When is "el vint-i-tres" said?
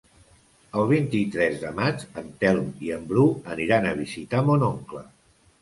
0.79-1.59